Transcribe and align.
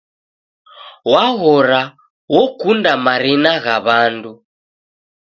Waghora 1.11 1.81
okunda 2.41 2.91
marina 3.05 3.51
gha 3.63 3.75
w'andu. 3.85 4.31